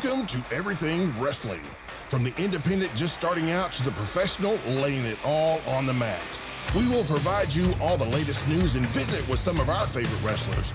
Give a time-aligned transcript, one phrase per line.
[0.00, 1.58] Welcome to Everything Wrestling.
[2.06, 6.40] From the independent just starting out to the professional laying it all on the mat.
[6.76, 10.22] We will provide you all the latest news and visit with some of our favorite
[10.22, 10.72] wrestlers.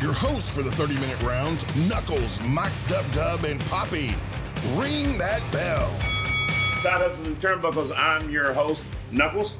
[0.00, 4.08] Your host for the 30 minute rounds, Knuckles, Mike Dub Dub, and Poppy.
[4.74, 5.88] Ring that bell.
[6.80, 9.56] Side Hustles and Turnbuckles, I'm your host, Knuckles.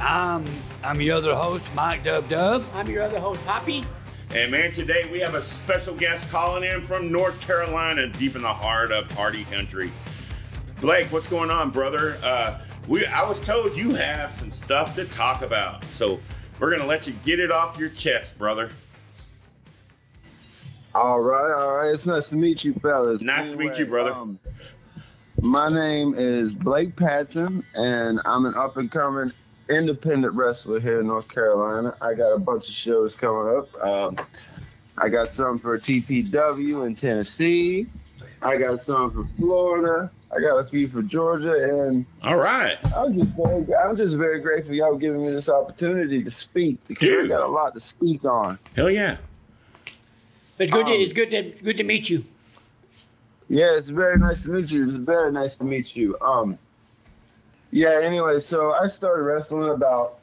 [0.00, 0.44] I'm
[0.84, 2.66] I'm your other host, Mike Dub Dub.
[2.74, 3.84] I'm your other host, Poppy.
[4.32, 8.42] And man, today we have a special guest calling in from North Carolina, deep in
[8.42, 9.90] the heart of Hardy Country.
[10.80, 12.16] Blake, what's going on, brother?
[12.22, 16.20] Uh, we I was told you have some stuff to talk about, so
[16.60, 18.70] we're gonna let you get it off your chest, brother.
[20.94, 21.90] All right, all right.
[21.90, 23.22] It's nice to meet you, fellas.
[23.22, 24.12] Nice to meet you, brother.
[24.12, 24.38] Um,
[25.42, 29.32] my name is Blake Patsson, and I'm an up and coming
[29.70, 31.94] independent wrestler here in North Carolina.
[32.00, 33.84] I got a bunch of shows coming up.
[33.84, 34.18] Um,
[34.98, 37.86] I got some for TPW in Tennessee.
[38.42, 40.10] I got some for Florida.
[40.36, 42.76] I got a few for Georgia, and All right.
[42.94, 47.02] I'm just very, I'm just very grateful y'all giving me this opportunity to speak because
[47.08, 47.28] I Dude.
[47.28, 48.58] got a lot to speak on.
[48.76, 49.16] Hell yeah.
[50.58, 50.86] It's good.
[50.86, 52.24] to, Um, it's good to good to meet you.
[53.48, 54.84] Yeah, it's very nice to meet you.
[54.86, 56.16] It's very nice to meet you.
[56.20, 56.56] Um,
[57.70, 58.00] yeah.
[58.02, 60.18] Anyway, so I started wrestling about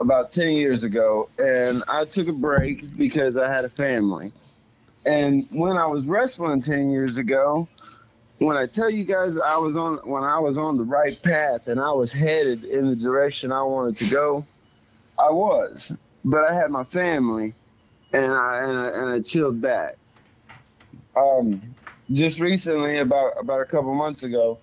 [0.00, 4.32] about ten years ago, and I took a break because I had a family.
[5.04, 7.68] And when I was wrestling ten years ago,
[8.38, 11.68] when I tell you guys I was on when I was on the right path
[11.68, 14.44] and I was headed in the direction I wanted to go,
[15.18, 15.92] I was.
[16.24, 17.54] But I had my family,
[18.12, 19.96] and I and I, and I chilled back.
[21.16, 21.62] Um,
[22.12, 24.58] just recently, about about a couple months ago,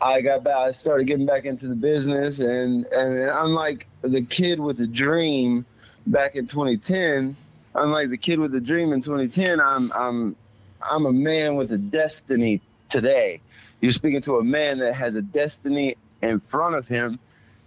[0.00, 0.56] I got back.
[0.56, 5.66] I started getting back into the business, and and unlike the kid with the dream
[6.06, 7.36] back in 2010,
[7.74, 10.36] unlike the kid with the dream in 2010, I'm I'm
[10.82, 13.40] I'm a man with a destiny today.
[13.80, 17.18] You're speaking to a man that has a destiny in front of him,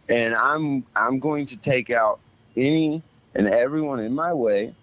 [0.10, 2.20] and I'm I'm going to take out
[2.58, 3.04] any
[3.36, 4.74] and everyone in my way,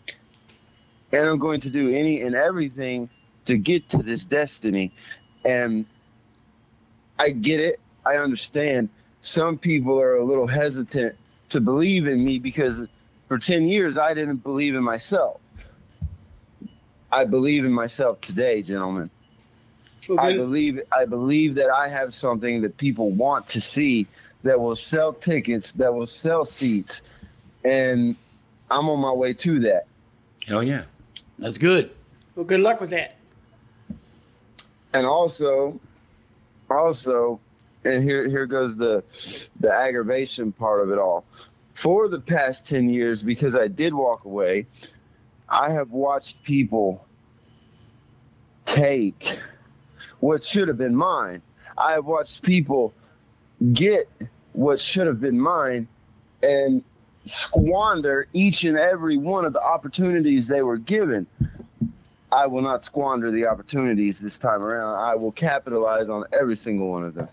[1.13, 3.11] and I'm going to do any and everything
[3.47, 4.93] to get to this destiny.
[5.45, 5.87] And
[7.21, 7.79] I get it.
[8.07, 8.89] I understand.
[9.21, 11.17] Some people are a little hesitant
[11.51, 12.89] to believe in me because
[13.29, 15.39] for 10 years I didn't believe in myself.
[17.13, 19.11] I believe in myself today, gentlemen.
[20.09, 24.07] Well, I believe I believe that I have something that people want to see
[24.45, 27.03] that will sell tickets, that will sell seats,
[27.65, 28.17] and
[28.71, 29.87] I'm on my way to that.
[30.47, 30.85] Hell yeah.
[31.39, 31.91] That's good.
[32.35, 33.17] Well, good luck with that.
[34.95, 35.79] and also
[36.71, 37.41] also
[37.85, 39.03] and here here goes the
[39.61, 41.25] the aggravation part of it all.
[41.75, 44.67] For the past 10 years because i did walk away
[45.49, 47.07] i have watched people
[48.67, 49.39] take
[50.21, 51.43] what should have been mine.
[51.77, 52.93] I have watched people
[53.73, 54.09] get
[54.53, 55.89] what should have been mine
[56.43, 56.83] and
[57.25, 61.27] squander each and every one of the opportunities they were given
[62.33, 64.97] I will not squander the opportunities this time around.
[64.97, 67.29] I will capitalize on every single one of them.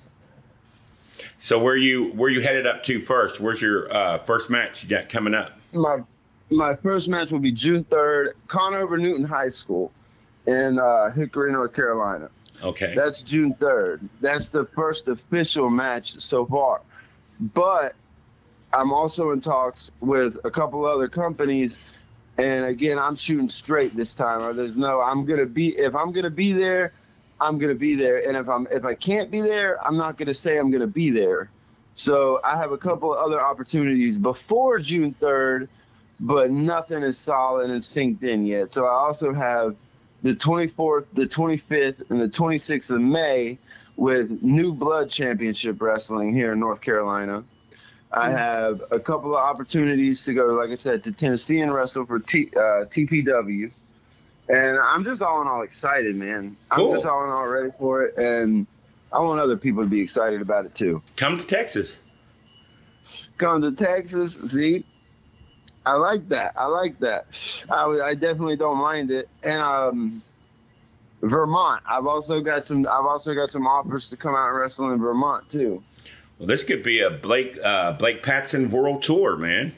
[1.39, 3.39] So where you where you headed up to first?
[3.39, 5.53] Where's your uh, first match you got coming up?
[5.73, 5.99] My
[6.49, 9.91] my first match will be June third, Conover Newton High School
[10.45, 12.29] in uh, Hickory, North Carolina.
[12.63, 12.93] Okay.
[12.95, 14.07] That's June third.
[14.21, 16.81] That's the first official match so far.
[17.39, 17.93] But
[18.73, 21.79] I'm also in talks with a couple other companies,
[22.37, 24.41] and again, I'm shooting straight this time.
[24.41, 26.93] Uh, There's no, I'm gonna be if I'm gonna be there,
[27.41, 30.33] I'm gonna be there, and if I'm if I can't be there, I'm not gonna
[30.33, 31.49] say I'm gonna be there.
[31.93, 35.67] So I have a couple of other opportunities before June third,
[36.19, 38.71] but nothing is solid and synced in yet.
[38.71, 39.75] So I also have
[40.21, 43.57] the 24th, the 25th, and the 26th of May
[43.95, 47.43] with New Blood Championship Wrestling here in North Carolina.
[48.11, 52.05] I have a couple of opportunities to go, like I said, to Tennessee and wrestle
[52.05, 53.71] for T, uh, TPW.
[54.49, 56.55] And I'm just all in all excited, man.
[56.69, 56.91] Cool.
[56.91, 58.17] I'm just all in all ready for it.
[58.17, 58.65] And
[59.11, 61.01] I want other people to be excited about it too.
[61.17, 61.97] Come to Texas.
[63.37, 64.85] Come to Texas, see?
[65.85, 66.53] I like that.
[66.57, 67.65] I like that.
[67.69, 69.29] I, I definitely don't mind it.
[69.43, 70.21] And um,
[71.21, 71.81] Vermont.
[71.87, 72.85] I've also got some.
[72.87, 75.83] I've also got some offers to come out and wrestle in Vermont too.
[76.39, 79.73] Well, this could be a Blake uh, Blake Patsson World Tour, man.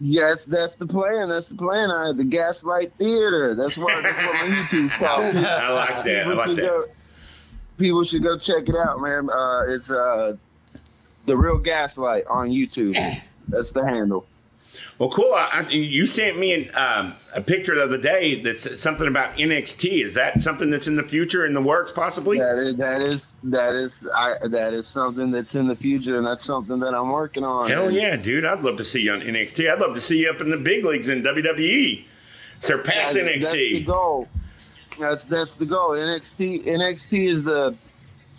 [0.00, 1.28] Yes, that's the plan.
[1.28, 1.90] That's the plan.
[1.90, 3.54] I the Gaslight Theater.
[3.54, 5.36] That's what, that's what my YouTube's called.
[5.36, 6.20] I like that.
[6.20, 6.62] I People like should that.
[6.62, 6.86] go-
[7.78, 9.30] people should go check it out, man.
[9.30, 10.36] Uh, it's uh,
[11.26, 12.96] the real Gaslight on YouTube.
[13.48, 14.26] That's the handle.
[14.98, 15.32] Well, cool.
[15.34, 19.36] I, I, you sent me an, um, a picture the other day that's something about
[19.36, 20.02] NXT.
[20.04, 22.38] Is that something that's in the future, in the works, possibly?
[22.38, 26.26] That is that is that is I that is something that's in the future, and
[26.26, 27.68] that's something that I'm working on.
[27.70, 28.44] Hell yeah, dude!
[28.44, 29.70] I'd love to see you on NXT.
[29.72, 32.04] I'd love to see you up in the big leagues in WWE.
[32.60, 33.14] Surpass that's-
[33.44, 33.86] That's the NXT.
[33.86, 34.28] goal.
[34.98, 35.90] That's that's the goal.
[35.90, 37.74] NXT NXT is the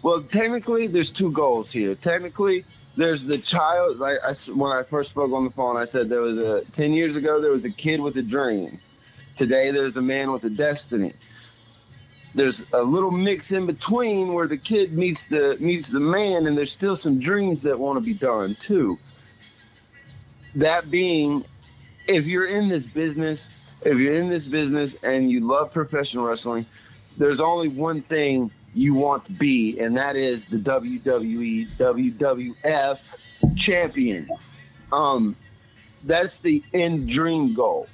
[0.01, 0.21] well.
[0.21, 1.95] Technically, there's two goals here.
[1.95, 2.63] Technically,
[2.95, 3.97] there's the child.
[3.97, 6.93] Like I when I first spoke on the phone, I said there was a ten
[6.93, 8.79] years ago there was a kid with a dream.
[9.35, 11.13] Today, there's a man with a destiny.
[12.35, 16.57] There's a little mix in between where the kid meets the meets the man, and
[16.57, 18.97] there's still some dreams that want to be done too.
[20.55, 21.45] That being,
[22.07, 23.49] if you're in this business,
[23.81, 26.65] if you're in this business and you love professional wrestling,
[27.17, 32.99] there's only one thing you want to be, and that is the WWE WWF
[33.55, 34.27] champion.
[34.91, 35.35] Um,
[36.05, 37.87] that's the end dream goal.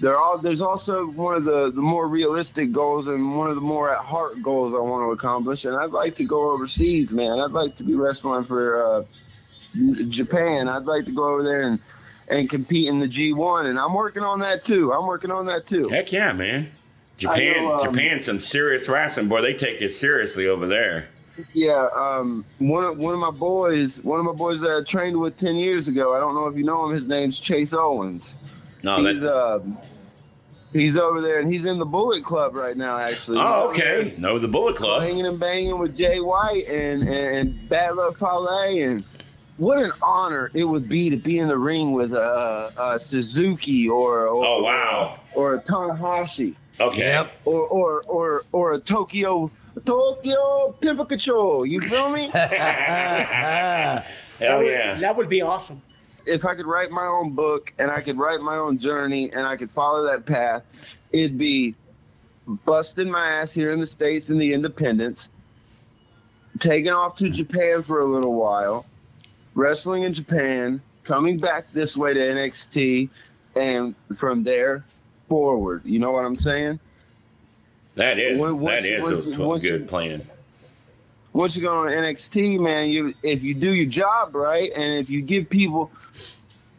[0.00, 3.60] There are there's also one of the, the more realistic goals and one of the
[3.60, 7.38] more at heart goals I want to accomplish, and I'd like to go overseas, man.
[7.38, 9.04] I'd like to be wrestling for uh,
[10.08, 10.68] Japan.
[10.68, 11.78] I'd like to go over there and
[12.28, 14.92] and compete in the G1, and I'm working on that too.
[14.92, 15.88] I'm working on that too.
[15.90, 16.70] Heck yeah, man!
[17.20, 19.42] Japan, know, um, Japan's some serious wrestling, boy.
[19.42, 21.06] They take it seriously over there.
[21.54, 25.18] Yeah, um, one of one of my boys, one of my boys that I trained
[25.18, 26.14] with ten years ago.
[26.16, 26.94] I don't know if you know him.
[26.94, 28.36] His name's Chase Owens.
[28.82, 29.34] No, he's that.
[29.36, 29.78] um,
[30.72, 32.98] he's over there, and he's in the Bullet Club right now.
[32.98, 33.38] Actually.
[33.40, 34.14] Oh, okay.
[34.18, 35.02] No, the Bullet Club.
[35.02, 38.48] Hanging and banging with Jay White and and Bad Luck Fale,
[38.82, 39.04] and
[39.56, 43.88] what an honor it would be to be in the ring with a, a Suzuki
[43.88, 45.18] or, or Oh wow.
[45.34, 47.00] or a Tanahashi Okay.
[47.00, 47.32] Yep.
[47.44, 49.50] or or or or a Tokyo
[49.84, 51.68] Tokyo Pimpikachu.
[51.68, 52.30] You feel me?
[52.32, 52.52] Hell
[54.62, 54.98] yeah.
[55.00, 55.82] That would be awesome.
[56.26, 59.46] if I could write my own book and I could write my own journey and
[59.46, 60.62] I could follow that path,
[61.12, 61.74] it'd be
[62.64, 65.30] busting my ass here in the States in the independents,
[66.58, 68.86] taking off to Japan for a little while,
[69.54, 73.08] wrestling in Japan, coming back this way to NXT,
[73.56, 74.84] and from there
[75.40, 75.80] forward.
[75.84, 76.78] You know what I'm saying?
[77.94, 80.22] That is When- once that you- is once a you- t- once you- good plan.
[81.32, 85.08] once you go on NXT, man, you if you do your job right, and if
[85.08, 85.90] you give people,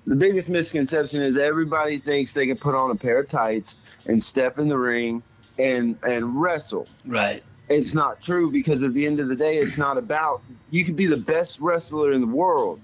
[0.06, 3.76] the biggest misconception is everybody thinks they can put on a pair of tights
[4.06, 5.24] and step in the ring
[5.58, 6.88] and and wrestle.
[7.06, 7.42] Right.
[7.70, 10.98] It's not true because at the end of the day, it's not about you could
[10.98, 12.80] be the best wrestler in the world.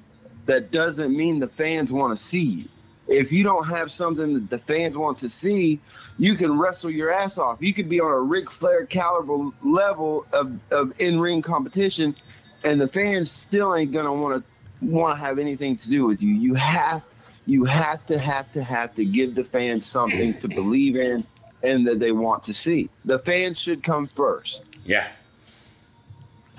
[0.46, 2.66] That doesn't mean the fans want to see you.
[3.08, 5.80] If you don't have something that the fans want to see,
[6.18, 7.62] you can wrestle your ass off.
[7.62, 12.16] You could be on a Ric Flair caliber level of, of in ring competition,
[12.64, 16.22] and the fans still ain't gonna want to want to have anything to do with
[16.22, 16.34] you.
[16.34, 17.02] You have
[17.46, 21.24] you have to have to have to give the fans something to believe in
[21.64, 22.90] and that they want to see.
[23.06, 24.66] The fans should come first.
[24.86, 25.08] Yeah.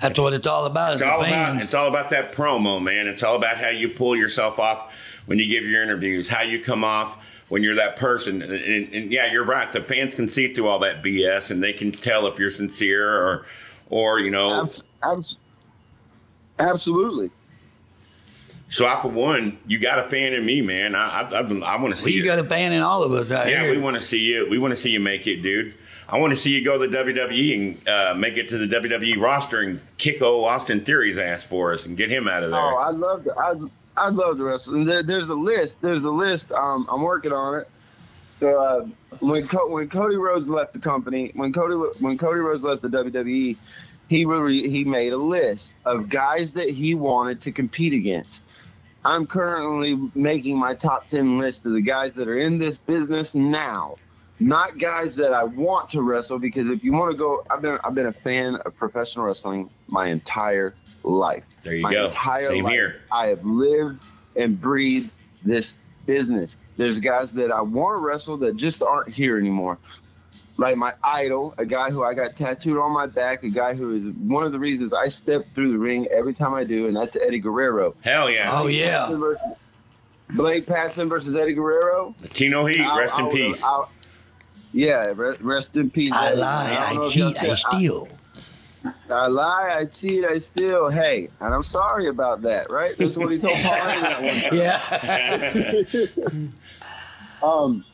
[0.01, 0.93] That's what it's all about.
[0.93, 3.07] It's is the all about it's all about that promo, man.
[3.07, 4.91] It's all about how you pull yourself off
[5.29, 8.41] when you give your interviews, how you come off when you're that person.
[8.41, 9.71] And, and, and yeah, you're right.
[9.71, 13.07] The fans can see through all that BS, and they can tell if you're sincere
[13.07, 13.45] or,
[13.91, 14.63] or you know.
[14.63, 15.37] Abs- abs-
[16.57, 17.29] absolutely.
[18.71, 20.95] So I, for one, you got a fan in me, man.
[20.95, 22.25] I I, I, I want to see Well, you you.
[22.25, 23.71] got a fan in all of us right yeah, here.
[23.71, 24.47] we want to see you.
[24.49, 25.75] We want to see you make it, dude.
[26.07, 28.65] I want to see you go to the WWE and uh, make it to the
[28.65, 32.49] WWE roster and kick old Austin Theory's ass for us and get him out of
[32.49, 32.59] there.
[32.59, 33.35] Oh, I'd love to.
[33.99, 34.85] I'd love to wrestle.
[34.85, 35.81] There, there's a list.
[35.81, 36.51] There's a list.
[36.51, 37.69] Um, I'm working on it.
[38.39, 38.87] So uh,
[39.19, 42.87] when Co- when Cody Rhodes left the company, when Cody when Cody Rhodes left the
[42.87, 43.57] WWE,
[44.07, 48.45] he re- he made a list of guys that he wanted to compete against.
[49.03, 53.35] I'm currently making my top ten list of the guys that are in this business
[53.35, 53.97] now,
[54.39, 56.39] not guys that I want to wrestle.
[56.39, 59.69] Because if you want to go, I've been I've been a fan of professional wrestling
[59.87, 62.05] my entire life there you my go.
[62.07, 62.73] entire Same life.
[62.73, 63.01] here.
[63.11, 64.03] I have lived
[64.35, 65.11] and breathed
[65.43, 66.57] this business.
[66.77, 69.77] There's guys that I want to wrestle that just aren't here anymore.
[70.57, 73.95] Like my idol, a guy who I got tattooed on my back, a guy who
[73.95, 76.95] is one of the reasons I step through the ring every time I do, and
[76.95, 77.95] that's Eddie Guerrero.
[78.01, 78.49] Hell yeah.
[78.53, 78.97] oh yeah.
[78.99, 79.47] Patsson versus-
[80.35, 82.13] Blake Patsson versus Eddie Guerrero.
[82.21, 83.63] Latino Heat, I- rest I in would've- peace.
[83.63, 83.85] I-
[84.73, 86.13] yeah, re- rest in peace.
[86.13, 86.39] I Eddie.
[86.41, 88.07] lie, don't I cheat, I can- steal.
[89.09, 90.89] I lie, I cheat, I steal.
[90.89, 92.95] Hey, and I'm sorry about that, right?
[92.97, 94.53] That's what he told Paul that one time.
[96.23, 96.47] Yeah.
[97.41, 97.85] Um,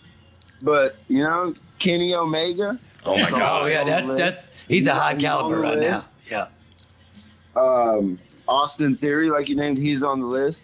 [0.61, 3.69] but you know, Kenny Omega, oh my oh God.
[3.69, 6.01] yeah, that that he's a high caliber the right now.
[6.31, 6.47] Yeah.
[7.55, 10.63] um, Austin Theory, like you named, he's on the list.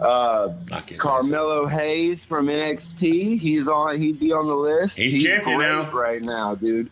[0.00, 3.38] Uh, Knock his Carmelo Hayes from NXT.
[3.38, 4.00] He's on.
[4.00, 4.96] He'd be on the list.
[4.96, 5.90] He's champion great now.
[5.90, 6.90] right now, dude.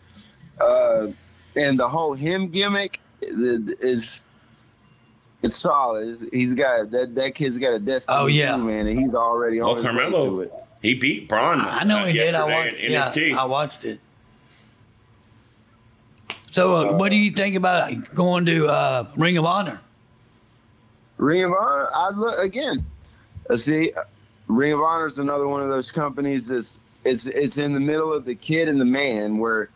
[0.59, 1.07] Uh,
[1.59, 4.23] and the whole him gimmick is
[5.41, 6.07] it's solid.
[6.09, 7.15] It's- He's got that.
[7.15, 8.17] That kid's got a destiny.
[8.19, 8.55] Oh, yeah.
[8.55, 10.53] too, man, and he's already on Well, his way Carmelo- to it.
[10.81, 11.59] He beat Bron.
[11.61, 12.35] I know uh, he did.
[12.35, 12.75] I watched.
[12.77, 13.35] in Yeah, NXT.
[13.35, 13.99] I watched it.
[16.51, 19.81] So, uh, what do you think about going to uh, Ring of Honor?
[21.17, 21.89] Ring of Honor.
[21.93, 22.85] I look again.
[23.49, 24.03] Uh, see, uh,
[24.47, 28.11] Ring of Honor is another one of those companies that's it's it's in the middle
[28.13, 29.37] of the kid and the man.
[29.37, 29.69] Where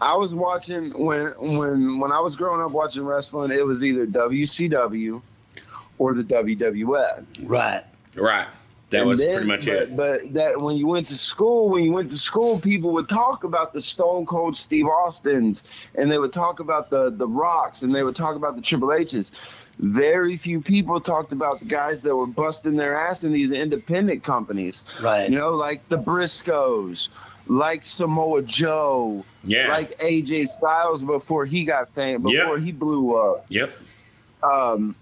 [0.00, 4.06] I was watching when when when I was growing up watching wrestling, it was either
[4.06, 5.20] WCW
[5.98, 7.24] or the WWF.
[7.48, 7.82] Right.
[8.16, 8.46] Right.
[8.90, 9.96] That And was then- pretty much but, it.
[9.96, 13.44] But that when you went to school, when you went to school, people would talk
[13.44, 15.64] about the Stone Cold Steve Austins,
[15.96, 18.92] and they would talk about the the Rocks, and they would talk about the Triple
[18.92, 19.30] H's.
[19.80, 24.24] Very few people talked about the guys that were busting their ass in these independent
[24.24, 24.82] companies.
[25.00, 25.28] Right.
[25.30, 27.10] You know, like the Briscoes,
[27.48, 29.68] like Samoa Joe, Yeah.
[29.68, 32.42] like AJ Styles before he got famous, Yep.
[32.42, 33.70] before he blew up yep.
[34.42, 34.94] um,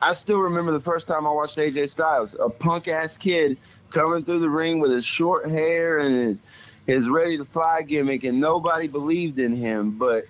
[0.00, 3.58] I still remember the first time I watched AJ Styles, a punk ass kid
[3.90, 6.38] coming through the ring with his short hair and his
[6.86, 9.90] his ready to fly gimmick, and nobody believed in him.
[9.98, 10.24] But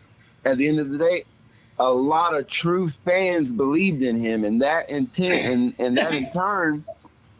[0.44, 1.22] at the end of the day,
[1.78, 6.28] a lot of true fans believed in him, and that intent and, and that in
[6.32, 6.84] turn,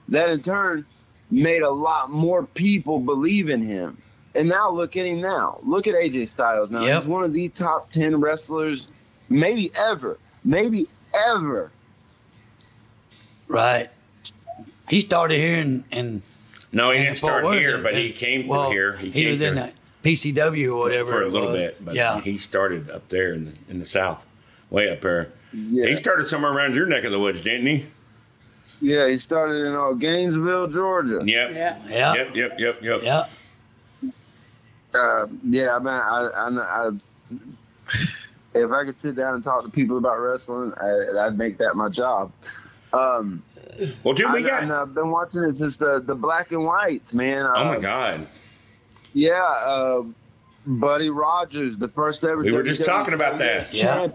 [0.08, 0.86] that in turn
[1.30, 3.96] made a lot more people believe in him.
[4.34, 5.58] And now look at him now.
[5.62, 6.82] Look at AJ Styles now.
[6.82, 7.02] Yep.
[7.02, 8.88] He's one of the top ten wrestlers,
[9.28, 11.70] maybe ever, maybe ever.
[13.48, 13.88] Right.
[14.88, 16.22] He started here in, in
[16.72, 18.96] No, he in didn't start Worth, here, but he came well, through here.
[18.96, 21.94] He, He, came was in through the PCW or whatever for a little bit, but
[21.94, 22.20] yeah.
[22.20, 24.26] he started up there in the, in the south,
[24.70, 25.32] way up there.
[25.52, 25.86] Yeah.
[25.86, 27.86] He started somewhere around your neck of the woods, didn't he?
[28.80, 31.20] Yeah, he started in uh, Gainesville, Georgia.
[31.24, 31.50] Yep.
[31.52, 31.78] Yeah.
[31.88, 32.14] yeah.
[32.14, 32.36] Yep.
[32.36, 32.60] Yep.
[32.60, 32.82] Yep.
[32.82, 33.00] Yep.
[33.02, 33.24] Yeah.
[34.94, 36.00] Uh, yeah, man.
[36.00, 36.48] I, I,
[36.86, 36.90] I,
[38.54, 41.74] if I could sit down and talk to people about wrestling, I, I'd make that
[41.74, 42.32] my job.
[42.92, 43.42] Um,
[44.02, 44.62] Well, dude, we I, got.
[44.62, 47.44] and I've been watching it since the the black and whites, man.
[47.44, 48.26] Uh, oh my God.
[49.12, 50.02] Yeah, uh,
[50.66, 52.42] Buddy Rogers, the first ever.
[52.42, 53.72] We were just talking about that.
[53.72, 54.06] Yeah.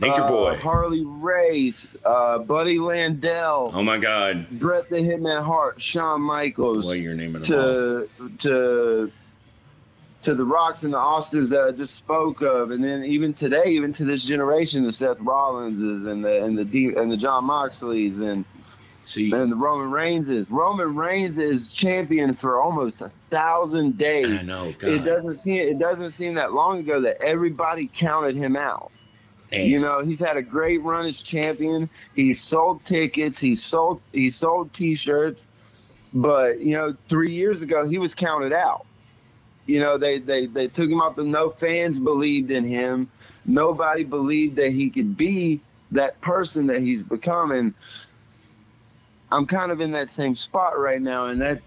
[0.00, 0.56] Nature Uh, boy.
[0.56, 4.46] Harley Race, uh, Buddy Landel, Oh my God.
[4.52, 6.90] Bret the Hitman Hart, Shawn Michaels.
[6.92, 7.42] Naming them all.
[7.42, 9.12] to to
[10.22, 13.64] to the Rocks and the Austins that I just spoke of, and then even today,
[13.68, 17.44] even to this generation, the Seth Rollinses and the and the D, and the John
[17.44, 18.44] Moxleys and
[19.04, 24.40] See, and the Roman Reigns Roman Reigns is champion for almost a thousand days.
[24.40, 24.74] I know.
[24.82, 28.92] It doesn't seem it doesn't seem that long ago that everybody counted him out.
[29.50, 29.66] Damn.
[29.66, 31.90] You know, he's had a great run as champion.
[32.14, 33.40] He sold tickets.
[33.40, 35.46] He sold he sold T-shirts.
[36.12, 38.86] But you know, three years ago he was counted out.
[39.66, 41.16] You know, they they they took him out.
[41.16, 43.10] The no fans believed in him.
[43.44, 45.60] Nobody believed that he could be
[45.92, 47.74] that person that he's becoming.
[49.32, 51.62] I'm kind of in that same spot right now, and that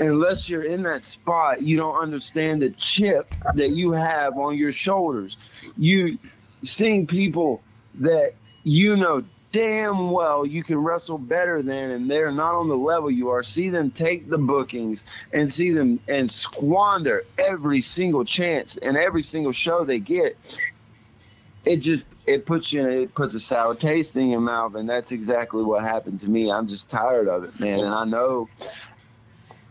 [0.00, 4.72] unless you're in that spot, you don't understand the chip that you have on your
[4.72, 5.36] shoulders.
[5.76, 6.18] You
[6.64, 7.62] seeing people
[7.94, 8.32] that
[8.64, 13.08] you know damn well you can wrestle better than and they're not on the level
[13.08, 18.76] you are see them take the bookings and see them and squander every single chance
[18.78, 20.36] and every single show they get
[21.64, 24.88] it just it puts you in it puts a sour taste in your mouth and
[24.88, 26.50] that's exactly what happened to me.
[26.50, 27.78] I'm just tired of it man.
[27.78, 28.48] And i know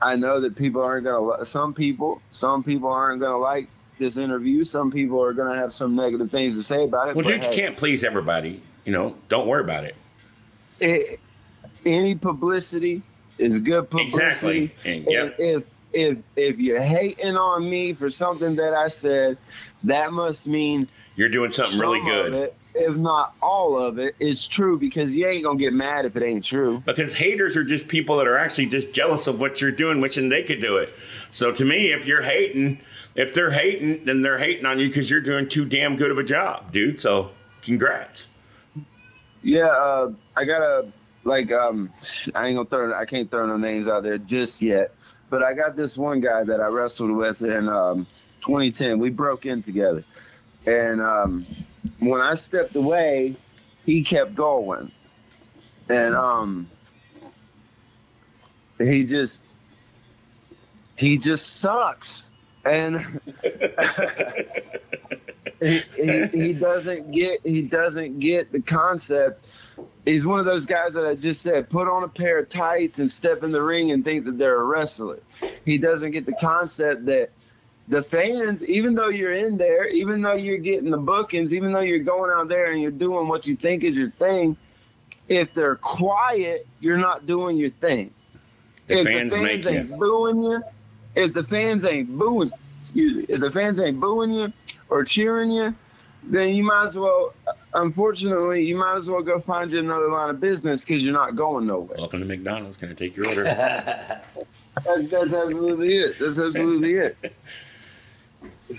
[0.01, 4.63] i know that people aren't gonna some people some people aren't gonna like this interview
[4.63, 7.43] some people are gonna have some negative things to say about it well, but dude,
[7.43, 8.62] you can't please everybody.
[8.85, 9.95] You know, don't worry about it.
[10.79, 11.19] it,
[11.85, 13.01] any publicity
[13.38, 14.63] is good publicity.
[14.63, 14.75] Exactly.
[14.85, 15.35] And, yep.
[15.39, 19.38] if if if you're hating on me for something that I said,
[19.83, 22.33] that must mean You're doing something really good.
[22.33, 26.15] it, if not all of it, is true because you ain't gonna get mad if
[26.15, 26.81] it ain't true.
[26.85, 30.29] because haters are just people that are actually just jealous of what you're doing, wishing
[30.29, 30.93] they could do it.
[31.31, 32.79] So to me, if you're hating,
[33.15, 36.17] if they're hating, then they're hating on you because you're doing too damn good of
[36.17, 37.00] a job, dude.
[37.00, 38.29] So congrats.
[39.41, 40.88] Yeah, uh, I gotta
[41.24, 41.91] like um,
[42.34, 44.93] I ain't gonna throw I can't throw no names out there just yet,
[45.29, 48.08] but I got this one guy that I wrestled with in um,
[48.41, 49.00] 2010.
[49.00, 50.03] We broke in together,
[50.65, 51.46] and um,
[52.00, 53.36] when I stepped away,
[53.86, 54.91] he kept going,
[55.89, 56.70] and um,
[58.79, 59.43] he just
[60.98, 62.29] he just sucks,
[62.65, 63.00] and
[65.62, 69.43] he, he he doesn't get he doesn't get the concept
[70.05, 73.00] He's one of those guys that I just said put on a pair of tights
[73.00, 75.20] and step in the ring and think that they're a wrestler.
[75.65, 77.29] He doesn't get the concept that
[77.88, 81.82] the fans, even though you're in there, even though you're getting the bookings, even though
[81.82, 84.58] you're going out there and you're doing what you think is your thing,
[85.29, 88.13] if they're quiet, you're not doing your thing.
[88.88, 89.96] The if fans the make fans ain't you.
[89.98, 90.63] booing you,
[91.15, 92.51] if the fans ain't booing,
[92.82, 94.53] excuse me, if the fans ain't booing you
[94.89, 95.75] or cheering you,
[96.24, 97.34] then you might as well.
[97.74, 101.36] Unfortunately, you might as well go find you another line of business because you're not
[101.36, 101.98] going nowhere.
[101.98, 102.77] Welcome to McDonald's.
[102.77, 103.43] Can I take your order?
[104.86, 106.15] That's, that's absolutely it.
[106.20, 107.36] That's absolutely it.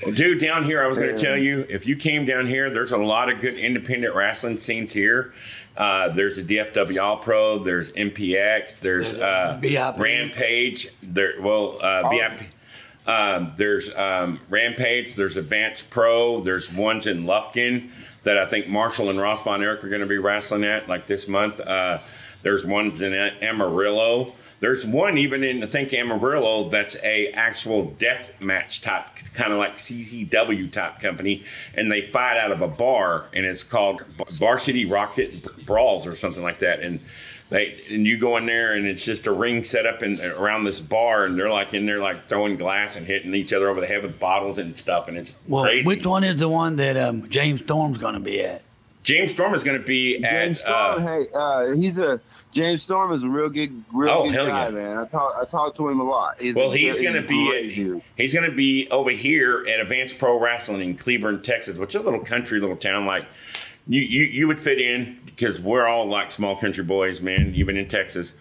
[0.04, 2.68] Well, dude, down here, I was going to tell you if you came down here,
[2.68, 5.32] there's a lot of good independent wrestling scenes here.
[5.76, 9.58] Uh, there's the DFW All Pro, there's MPX, there's uh,
[9.98, 11.34] Rampage, there.
[11.40, 12.10] Well, uh, Oh.
[12.10, 12.42] VIP.
[13.06, 17.90] Um, there's um, Rampage, there's Advanced Pro, there's ones in Lufkin
[18.22, 21.06] that I think Marshall and Ross Von Erich are going to be wrestling at like
[21.06, 21.60] this month.
[22.44, 24.32] There's ones in Amarillo.
[24.60, 29.58] There's one even in I think Amarillo that's a actual death match type, kind of
[29.58, 31.42] like CCW type company,
[31.74, 34.04] and they fight out of a bar, and it's called
[34.38, 37.00] Bar City Rocket Brawls or something like that, and.
[37.50, 40.64] They, and you go in there and it's just a ring set up in around
[40.64, 43.82] this bar and they're like in there like throwing glass and hitting each other over
[43.82, 45.86] the head with bottles and stuff and it's Well, crazy.
[45.86, 48.62] which one is the one that um, James Storm's going to be at?
[49.02, 52.18] James Storm is going to be James at Storm, uh, hey, uh, he's a
[52.54, 54.70] James Storm is a real good, real Oh, good guy, yeah.
[54.70, 54.96] man.
[54.98, 56.40] I talk, I talk to him a lot.
[56.40, 59.80] He's well he's very going to be at, he's going to be over here at
[59.80, 63.26] Advanced Pro Wrestling in Cleburne, Texas, which is a little country little town like
[63.88, 67.76] you you, you would fit in because we're all like small country boys, man, even
[67.76, 68.34] in Texas.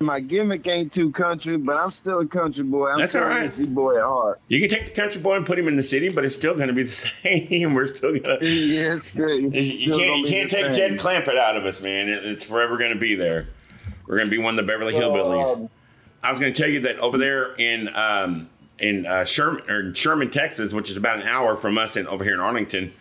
[0.00, 2.86] My gimmick ain't too country, but I'm still a country boy.
[2.88, 3.40] I'm That's still all a right.
[3.40, 4.40] Tennessee boy at heart.
[4.46, 6.54] You can take the country boy and put him in the city, but it's still
[6.54, 7.74] going to be the same.
[7.74, 9.42] We're still going to Yeah, it's good.
[9.42, 10.96] You It's you can't, you can't take same.
[10.96, 12.08] Jed Clampett out of us, man.
[12.08, 13.46] It- It's forever going to be there.
[14.06, 15.56] We're going to be one of the Beverly So, Hillbillies.
[15.56, 15.68] um,
[16.22, 19.80] I was going to tell you that over there in um, in uh, Sherman or
[19.80, 22.92] in Sherman, Texas, which is about an hour from us, and over here in Arlington,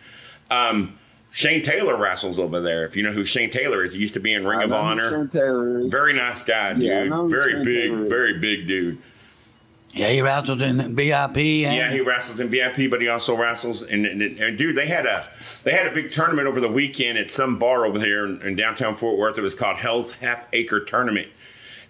[0.49, 0.97] um,
[1.31, 2.85] Shane Taylor wrestles over there.
[2.85, 4.69] If you know who Shane Taylor is, he used to be in Ring I of
[4.71, 5.11] know Honor.
[5.11, 5.91] Shane Taylor is.
[5.91, 6.83] Very nice guy, dude.
[6.83, 8.97] Yeah, I know very Shane big, Taylor very big dude.
[9.93, 11.37] Yeah, he wrestled in VIP.
[11.37, 13.81] And Yeah, he wrestles in VIP, but he also wrestles.
[13.81, 15.27] And, and, and dude, they had a
[15.63, 18.55] they had a big tournament over the weekend at some bar over here in, in
[18.55, 19.37] downtown Fort Worth.
[19.37, 21.29] It was called Hell's Half Acre Tournament,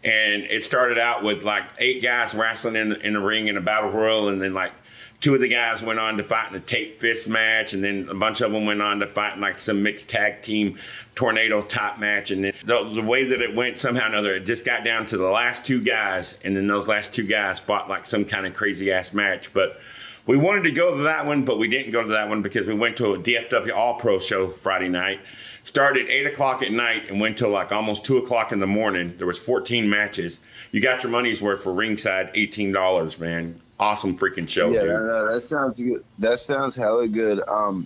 [0.04, 3.62] and it started out with like eight guys wrestling in in the ring in a
[3.62, 4.72] battle royal, and then like
[5.20, 8.08] two of the guys went on to fight in a tape fist match, and then
[8.10, 10.78] a bunch of them went on to fight in like some mixed tag team
[11.16, 12.30] tornado top match.
[12.32, 15.18] And the, the way that it went, somehow or another, it just got down to
[15.18, 18.54] the last two guys, and then those last two guys fought like some kind of
[18.54, 19.52] crazy ass match.
[19.54, 19.80] But
[20.28, 22.68] we wanted to go to that one, but we didn't go to that one because
[22.68, 25.20] we went to a DFW All Pro show Friday night.
[25.64, 28.68] Started at eight o'clock at night and went till like almost two o'clock in the
[28.68, 29.16] morning.
[29.18, 30.40] There was 14 matches.
[30.72, 33.62] You got your money's worth for ringside, eighteen dollars, man.
[33.80, 34.90] Awesome freaking show, yeah, dude.
[34.90, 36.04] no, no, that sounds good.
[36.18, 37.42] That sounds hella good.
[37.48, 37.86] Um,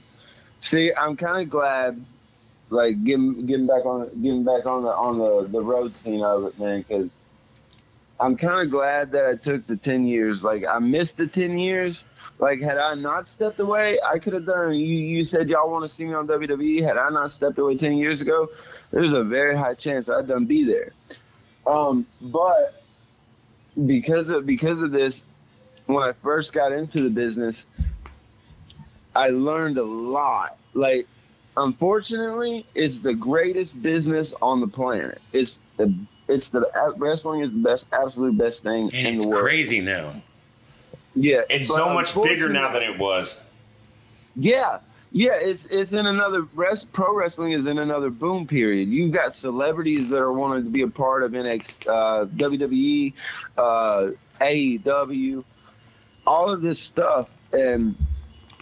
[0.62, 2.04] see, I'm kind of glad,
[2.70, 6.46] like getting getting back on getting back on the on the the road scene of
[6.46, 7.10] it, man, because
[8.22, 10.46] I'm kind of glad that I took the ten years.
[10.46, 12.06] Like I missed the ten years.
[12.40, 14.74] Like had I not stepped away, I could have done.
[14.74, 16.82] You you said y'all want to see me on WWE.
[16.82, 18.50] Had I not stepped away ten years ago,
[18.92, 20.94] there's a very high chance I'd done be there.
[21.68, 22.82] Um, but
[23.86, 25.26] because of because of this,
[25.94, 27.68] when I first got into the business,
[29.16, 30.58] I learned a lot.
[30.74, 31.08] Like,
[31.58, 35.22] unfortunately, it's the greatest business on the planet.
[35.34, 35.94] It's the
[36.28, 39.42] it's the wrestling is the best, absolute best thing And in the world.
[39.44, 40.16] crazy now.
[41.14, 43.42] Yeah, It's so much bigger now than it was.
[44.38, 44.80] Yeah,
[45.12, 46.94] yeah, it's it's in another rest.
[46.94, 48.88] Pro wrestling is in another boom period.
[48.88, 53.12] You've got celebrities that are wanting to be a part of NX, uh, WWE,
[53.58, 55.44] uh, AEW,
[56.26, 57.30] all of this stuff.
[57.54, 57.96] And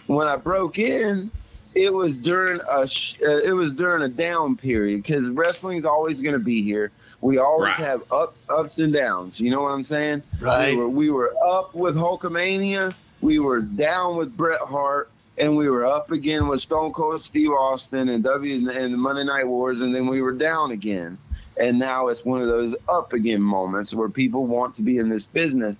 [0.06, 1.30] when I broke in,
[1.74, 5.84] it was during a sh- uh, it was during a down period because wrestling is
[5.84, 6.90] always going to be here.
[7.20, 7.86] We always Right.
[7.86, 9.38] have up ups and downs.
[9.38, 10.22] You know what I'm saying?
[10.40, 10.70] Right.
[10.70, 12.94] We were, we were up with Hulkamania.
[13.20, 15.10] We were down with Bret Hart.
[15.38, 19.24] And we were up again with Stone Cold Steve Austin and W and the Monday
[19.24, 19.80] Night Wars.
[19.80, 21.16] And then we were down again.
[21.58, 25.08] And now it's one of those up again moments where people want to be in
[25.08, 25.78] this business.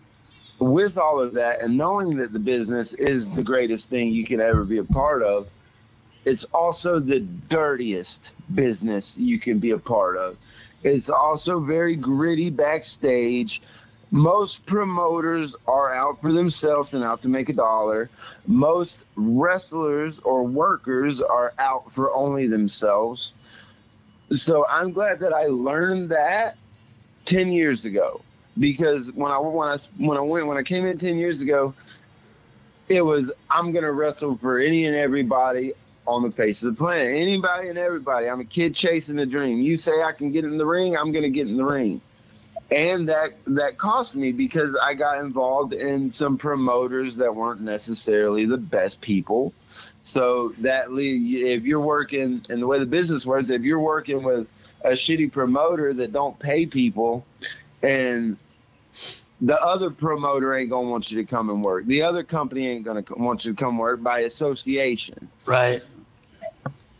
[0.60, 4.42] With all of that, and knowing that the business is the greatest thing you can
[4.42, 5.48] ever be a part of,
[6.26, 10.36] it's also the dirtiest business you can be a part of.
[10.82, 13.62] It's also very gritty backstage.
[14.10, 18.10] Most promoters are out for themselves and out to make a dollar.
[18.46, 23.32] Most wrestlers or workers are out for only themselves.
[24.34, 26.58] so I'm glad that I learned that
[27.24, 28.20] ten years ago
[28.58, 31.74] because when I when I when I went when I came in ten years ago,
[32.88, 35.72] it was I'm gonna wrestle for any and everybody
[36.06, 38.28] on the face of the planet, anybody and everybody.
[38.28, 39.60] I'm a kid chasing a dream.
[39.60, 42.00] You say I can get in the ring, I'm gonna get in the ring,
[42.70, 48.44] and that that cost me because I got involved in some promoters that weren't necessarily
[48.44, 49.52] the best people.
[50.02, 54.50] So that if you're working and the way the business works, if you're working with
[54.84, 57.24] a shitty promoter that don't pay people,
[57.82, 58.36] and
[59.40, 61.86] the other promoter ain't gonna want you to come and work.
[61.86, 65.28] The other company ain't gonna want you to come work by association.
[65.46, 65.82] Right.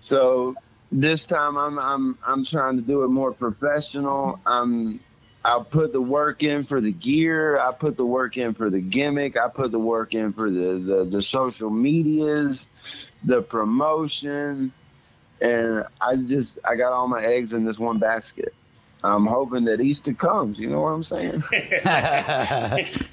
[0.00, 0.54] So
[0.90, 4.40] this time I'm I'm I'm trying to do it more professional.
[4.46, 5.00] I'm
[5.44, 7.58] I'll put the work in for the gear.
[7.58, 9.36] I put the work in for the gimmick.
[9.36, 12.68] I put the work in for the the, the social medias,
[13.24, 14.72] the promotion,
[15.42, 18.54] and I just I got all my eggs in this one basket.
[19.02, 20.58] I'm hoping that Easter comes.
[20.58, 21.42] You know what I'm saying?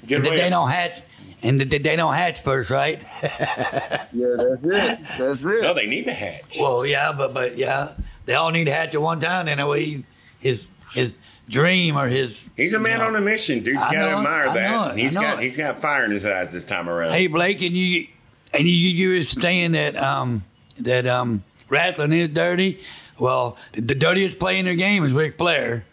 [0.06, 1.02] Good They, they don't hatch,
[1.42, 3.02] and they, they don't hatch first, right?
[3.22, 4.98] Yeah, that's it.
[5.18, 5.62] That's it.
[5.62, 6.56] no, they need to hatch.
[6.60, 7.92] Well, yeah, but but yeah,
[8.26, 9.48] they all need to hatch at one time.
[9.48, 10.04] And way
[10.40, 13.06] his his dream or his He's a man know.
[13.06, 13.74] on a mission, dude.
[13.74, 14.12] You I gotta know it.
[14.18, 14.70] admire that.
[14.70, 14.98] know it.
[14.98, 15.44] He's I got it.
[15.44, 17.12] he's got fire in his eyes this time around.
[17.12, 18.06] Hey Blake, and you
[18.52, 20.42] and you you were saying that um
[20.80, 22.80] that um wrestling is dirty.
[23.18, 25.84] Well, the dirtiest player in the game is Ric Flair.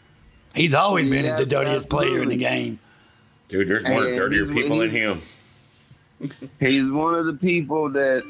[0.53, 2.79] He's always been Yes, the dirtiest player in the game.
[3.47, 5.21] Dude, there's more Hey, dirtier people than him.
[6.59, 8.23] He's one of the people that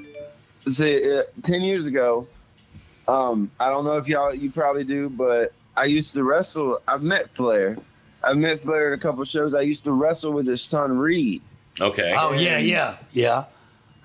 [0.68, 2.28] say uh, ten years ago.
[3.08, 6.80] Um, I don't know if y'all you probably do, but I used to wrestle.
[6.88, 7.78] I've met Flair.
[8.24, 9.54] I've met Flair at a couple shows.
[9.54, 11.44] I used to wrestle with his son Reid.
[11.80, 12.16] Okay.
[12.18, 13.46] Oh yeah, yeah, yeah.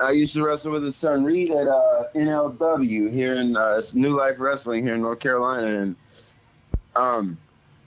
[0.01, 4.17] I used to wrestle with his son Reid at uh, NLW here in uh, New
[4.17, 5.97] Life Wrestling here in North Carolina, and
[6.97, 7.39] um,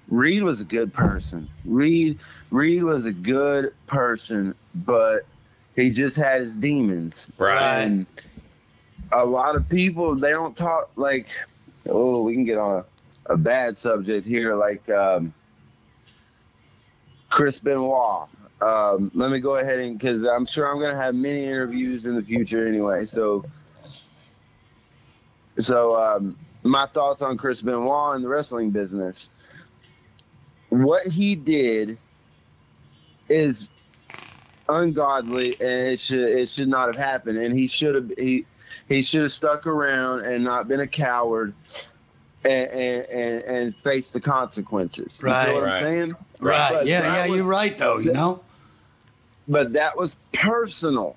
[0.09, 1.47] Reid was a good person.
[1.65, 2.19] Reid
[2.51, 5.25] Reid was a good person, but
[5.75, 7.31] he just had his demons.
[7.37, 7.81] Right.
[7.81, 8.05] And
[9.11, 11.27] a lot of people they don't talk like
[11.87, 12.83] oh we can get on
[13.27, 15.33] a, a bad subject here like um,
[17.29, 18.27] Chris Benoit.
[18.63, 22.15] Um, let me go ahead and because I'm sure I'm gonna have many interviews in
[22.15, 23.05] the future anyway.
[23.05, 23.43] So
[25.57, 29.29] so um, my thoughts on Chris Benoit and the wrestling business.
[30.69, 31.97] What he did
[33.29, 33.69] is
[34.69, 38.45] ungodly and it should it should not have happened and he should have he
[38.87, 41.53] he should have stuck around and not been a coward
[42.45, 45.19] and and, and, faced the consequences.
[45.21, 45.47] You Right.
[45.47, 45.73] know what Right.
[45.75, 46.15] I'm saying?
[46.39, 46.69] Right.
[46.71, 47.27] But yeah, yeah.
[47.27, 47.99] was- You're right though.
[47.99, 48.41] You know.
[49.47, 51.15] But that was personal.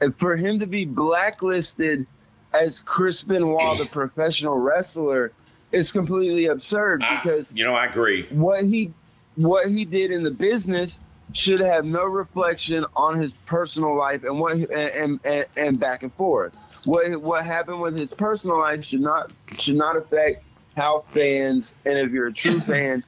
[0.00, 2.06] And for him to be blacklisted
[2.52, 5.32] as Chris Benoit, the professional wrestler,
[5.72, 8.26] is completely absurd I- because you know, I agree.
[8.30, 8.92] what he
[9.36, 11.00] what he did in the business
[11.32, 16.12] should have no reflection on his personal life and what and and, and back and
[16.14, 16.52] forth.
[16.84, 20.42] What what happened with his personal life should not should not affect
[20.76, 23.04] how fans and if you're a true fan,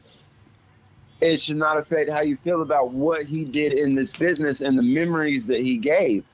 [1.22, 4.76] it should not affect how you feel about what he did in this business and
[4.76, 6.24] the memories that he gave.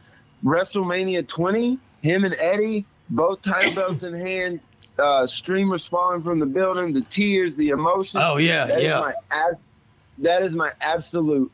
[0.44, 4.60] WrestleMania 20, him and Eddie, both title belts in hand,
[4.98, 8.20] uh, streamers falling from the building, the tears, the emotion.
[8.22, 9.00] Oh yeah, That is yeah.
[9.00, 9.60] my ab-
[10.18, 11.52] that is my absolute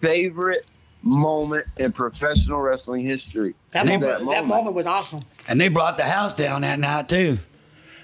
[0.00, 0.66] favorite
[1.02, 3.54] moment in professional wrestling history.
[3.70, 4.46] That, And they- moment, that that moment.
[4.48, 5.20] moment was awesome.
[5.48, 7.38] And they brought the house down that night too.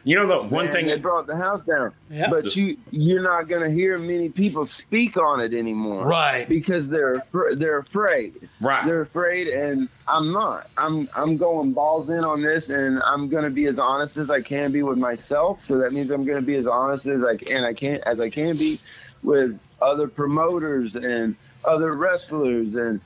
[0.04, 2.28] You know the one Man, thing they brought the house down, Yeah.
[2.28, 6.48] but you you're not gonna hear many people speak on it anymore, Right.
[6.48, 7.22] Because they're
[7.54, 8.48] they're afraid.
[8.60, 8.84] Right.
[8.84, 10.68] They're afraid, and I'm not.
[10.76, 14.40] I'm I'm going balls in on this, and I'm gonna be as honest as I
[14.40, 15.64] can be with myself.
[15.64, 17.62] So that means I'm gonna be as honest as I can.
[17.64, 18.80] I can as I can be
[19.22, 22.74] with other promoters and other wrestlers.
[22.74, 23.00] And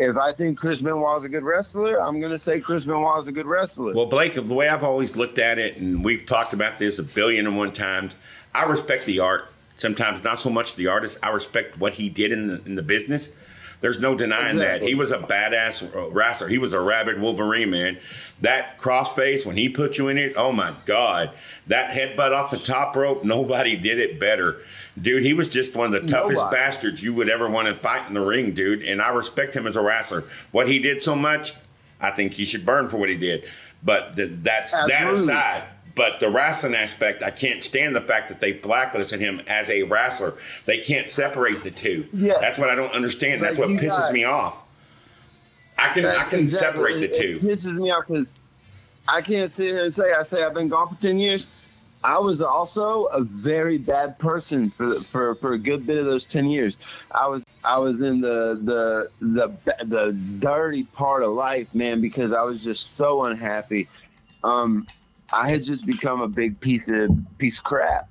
[0.00, 3.28] if I think Chris Benoit is a good wrestler, I'm gonna say Chris Benoit is
[3.28, 3.92] a good wrestler.
[3.92, 7.02] Well, Blake, the way I've always looked at it, and we've talked about this a
[7.02, 8.16] billion and one times,
[8.54, 9.48] I respect the art.
[9.76, 11.18] Sometimes not so much the artist.
[11.22, 13.34] I respect what he did in the in the business.
[13.82, 16.48] There's no denying that he was a badass wrestler.
[16.48, 17.98] He was a rabid Wolverine, man.
[18.42, 21.30] That crossface when he put you in it, oh my god!
[21.66, 24.60] That headbutt off the top rope, nobody did it better,
[25.00, 25.22] dude.
[25.24, 26.56] He was just one of the toughest Nobody.
[26.56, 28.82] bastards you would ever want to fight in the ring, dude.
[28.82, 30.24] And I respect him as a wrestler.
[30.52, 31.54] What he did so much,
[32.00, 33.44] I think he should burn for what he did.
[33.82, 35.64] But th- that's that aside.
[35.96, 39.82] But the wrestling aspect, I can't stand the fact that they blacklisted him as a
[39.82, 40.34] wrestler.
[40.64, 42.06] They can't separate the two.
[42.12, 42.34] Yeah.
[42.40, 43.42] That's what I don't understand.
[43.42, 44.62] That's what pisses got- me off.
[45.76, 46.46] I can I can exactly.
[46.48, 47.46] separate the It- two.
[47.48, 48.34] It pisses me off because
[49.08, 51.48] I can't sit here and say I say I've been gone for ten years.
[52.02, 56.24] I was also a very bad person for for for a good bit of those
[56.24, 56.78] ten years.
[57.12, 62.32] I was I was in the the the the dirty part of life, man, because
[62.32, 63.88] I was just so unhappy.
[64.42, 64.86] Um,
[65.32, 68.08] I had just become a big piece of piece of crap.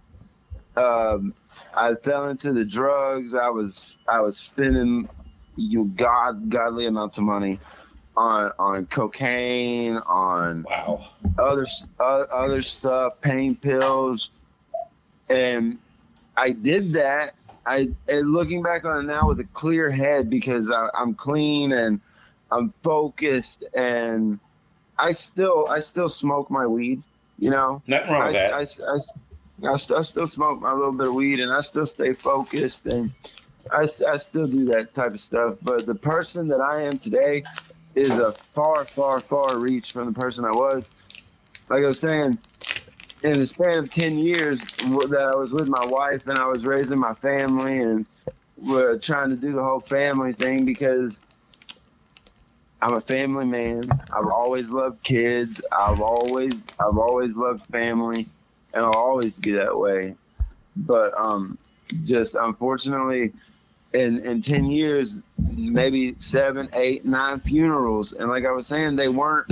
[0.78, 1.34] Um,
[1.74, 3.34] I fell into the drugs.
[3.34, 5.10] I was I was spending
[5.56, 7.60] you god godly amounts of money
[8.16, 11.10] on on cocaine, on Wow.
[11.38, 11.68] other
[12.00, 14.32] uh, other stuff, pain pills,
[15.30, 15.78] and
[16.36, 17.36] I did that.
[17.66, 21.72] I and looking back on it now with a clear head because I, I'm clean
[21.72, 22.02] and
[22.52, 24.40] I'm focused, and
[24.98, 27.02] I still I still smoke my weed.
[27.38, 28.54] You know, Nothing wrong I, with that.
[28.54, 32.14] I, I, I, I still smoke my little bit of weed, and I still stay
[32.14, 33.12] focused, and
[33.72, 35.56] I, I still do that type of stuff.
[35.62, 37.44] But the person that I am today
[37.96, 40.90] is a far, far, far reach from the person I was.
[41.70, 42.38] Like I was saying,
[43.24, 46.66] in the span of 10 years that I was with my wife and I was
[46.66, 48.06] raising my family and
[48.58, 51.22] we're trying to do the whole family thing because
[52.82, 53.84] I'm a family man.
[54.14, 55.62] I've always loved kids.
[55.72, 58.28] I've always I've always loved family
[58.74, 60.16] and I'll always be that way.
[60.78, 61.58] But um
[62.06, 63.34] just unfortunately
[63.94, 68.14] in in 10 years maybe seven, eight, nine funerals.
[68.14, 69.48] And like I was saying they weren't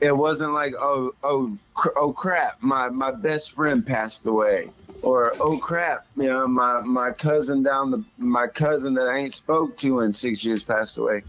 [0.00, 4.70] it wasn't like oh oh cr- oh crap my my best friend passed away.
[5.02, 9.34] Or oh crap you know my my cousin down the my cousin that I ain't
[9.34, 11.22] spoke to in 6 years passed away.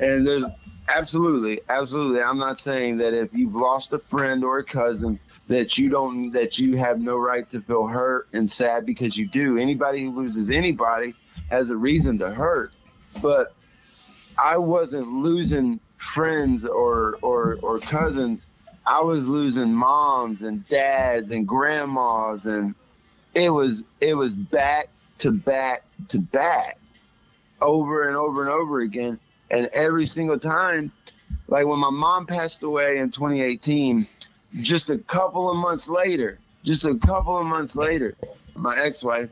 [0.00, 0.44] And there's
[0.88, 5.78] absolutely absolutely I'm not saying that if you've lost a friend or a cousin that
[5.78, 9.58] you don't that you have no right to feel hurt and sad because you do.
[9.58, 11.14] Anybody who loses anybody
[11.52, 12.72] has a reason to hurt
[13.20, 13.54] but
[14.38, 18.44] I wasn't losing friends or or or cousins.
[18.86, 22.74] I was losing moms and dads and grandmas and
[23.34, 24.88] it was it was back
[25.18, 26.78] to back to back
[27.60, 29.18] over and over and over again
[29.50, 30.90] and every single time
[31.46, 34.04] like when my mom passed away in 2018
[34.62, 38.16] just a couple of months later just a couple of months later
[38.56, 39.30] my ex-wife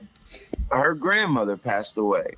[0.70, 2.34] her grandmother passed away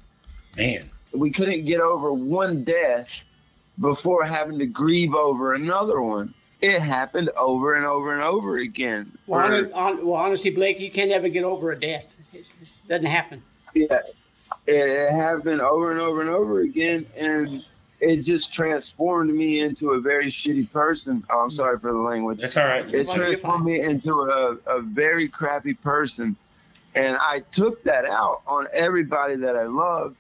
[0.56, 0.90] Man.
[1.12, 3.08] we couldn't get over one death
[3.80, 6.34] before having to grieve over another one.
[6.60, 9.10] It happened over and over and over again.
[9.26, 12.14] Well, For- hon- hon- well, honestly, Blake, you can't ever get over a death.
[12.32, 13.42] It it doesn't happen.
[13.74, 14.00] yeah,
[14.66, 17.64] it, it happened over and over and over again, and
[18.00, 21.24] it just transformed me into a very shitty person.
[21.30, 22.38] Oh, I'm sorry for the language.
[22.40, 22.86] That's all right.
[22.94, 26.36] It transformed me into a, a very crappy person.
[26.94, 30.16] And I took that out on everybody that I loved,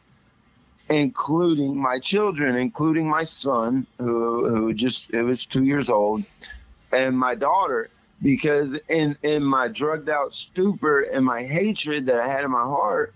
[0.88, 6.22] including my children, including my son, who, who just it was two years old,
[6.92, 7.90] and my daughter,
[8.22, 12.62] because in, in my drugged out stupor and my hatred that I had in my
[12.62, 13.14] heart,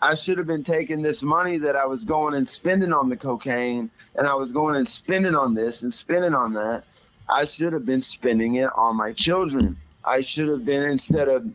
[0.00, 3.16] I should have been taking this money that I was going and spending on the
[3.16, 6.84] cocaine, and I was going and spending on this and spending on that.
[7.28, 9.78] I should have been spending it on my children.
[10.04, 11.46] I should have been instead of,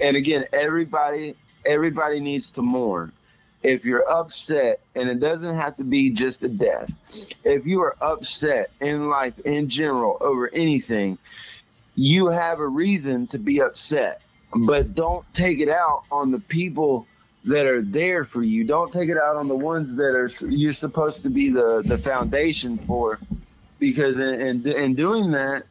[0.00, 3.12] and again, everybody, everybody needs to mourn.
[3.62, 6.90] If you're upset, and it doesn't have to be just a death,
[7.44, 11.18] if you are upset in life in general over anything,
[11.94, 14.20] you have a reason to be upset.
[14.54, 17.06] But don't take it out on the people
[17.44, 18.64] that are there for you.
[18.64, 21.98] Don't take it out on the ones that are you're supposed to be the the
[21.98, 23.20] foundation for,
[23.78, 25.64] because in in, in doing that,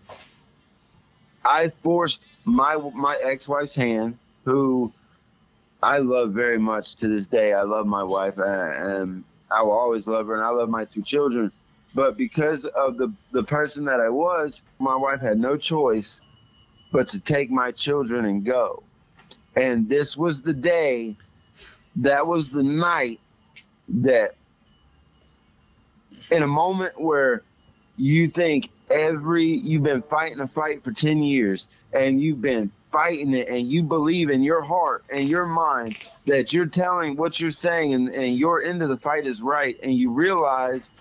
[1.45, 4.91] I forced my my ex-wife's hand, who
[5.83, 7.53] I love very much to this day.
[7.53, 10.85] I love my wife, uh, and I will always love her, and I love my
[10.85, 11.51] two children.
[11.93, 16.21] But because of the the person that I was, my wife had no choice
[16.91, 18.83] but to take my children and go.
[19.55, 21.15] And this was the day,
[21.97, 23.19] that was the night
[23.89, 24.35] that,
[26.31, 27.43] in a moment where
[27.97, 33.33] you think every you've been fighting a fight for 10 years and you've been fighting
[33.33, 37.51] it and you believe in your heart and your mind that you're telling what you're
[37.51, 40.91] saying and, and your end of the fight is right and you realize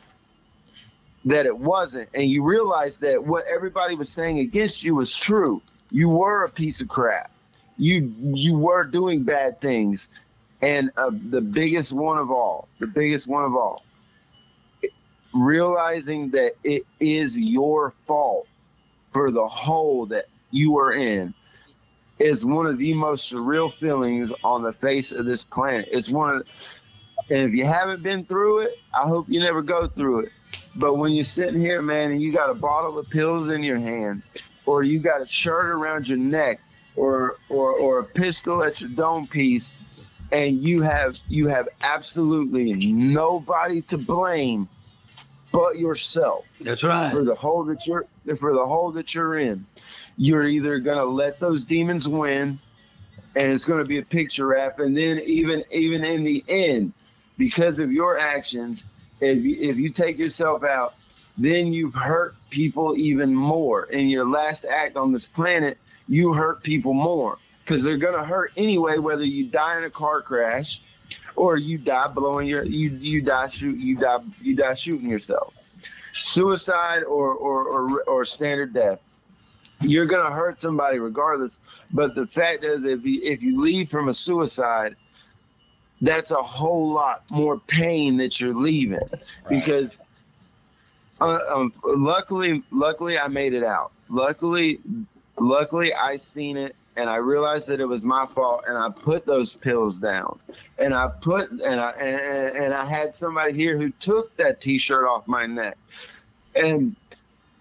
[1.25, 5.63] that it wasn't and you realize that what everybody was saying against you was true.
[5.91, 7.31] You were a piece of crap.
[7.77, 10.09] You you were doing bad things
[10.63, 13.85] and uh, the biggest one of all the biggest one of all
[15.35, 18.49] realizing that it is your fault
[19.13, 21.35] for the hole that you are in
[22.19, 25.89] is one of the most surreal feelings on the face of this planet.
[25.91, 26.47] It's one of,
[27.31, 30.33] and if you haven't been through it, I hope you never go through it.
[30.77, 33.79] But when you're sitting here, man, and you got a bottle of pills in your
[33.79, 34.23] hand,
[34.67, 36.61] or you got a shirt around your neck
[36.97, 39.73] or or or a pistol at your dome piece,
[40.33, 44.69] and you have you have absolutely nobody to blame
[45.53, 47.13] but yourself That's right.
[47.13, 48.07] for the hole that you're
[48.39, 49.67] for the hole that you're in.
[50.23, 52.59] You're either gonna let those demons win,
[53.35, 56.93] and it's gonna be a picture wrap, and then even even in the end,
[57.39, 58.85] because of your actions,
[59.23, 60.95] if you, if you take yourself out,
[61.39, 63.85] then you've hurt people even more.
[63.85, 68.53] In your last act on this planet, you hurt people more because they're gonna hurt
[68.59, 70.83] anyway, whether you die in a car crash
[71.35, 75.55] or you die blowing your you you die shoot you die you die shooting yourself
[76.13, 79.01] suicide or or or, or standard death
[79.81, 81.59] you're gonna hurt somebody regardless.
[81.93, 84.97] But the fact is if you if you leave from a suicide
[86.03, 89.09] that's a whole lot more pain that you're leaving.
[89.49, 90.01] Because
[91.21, 93.93] uh, um, luckily luckily i made it out.
[94.09, 94.81] Luckily
[95.39, 99.25] luckily i seen it and I realized that it was my fault, and I put
[99.25, 100.39] those pills down,
[100.79, 105.07] and I put and I and, and I had somebody here who took that T-shirt
[105.07, 105.79] off my neck,
[106.55, 106.95] and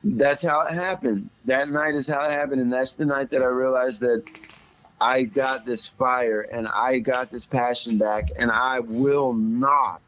[0.04, 1.30] that's how it happened.
[1.46, 4.24] That night is how it happened, and that's the night that I realized that
[5.02, 10.02] I got this fire and I got this passion back, and I will not,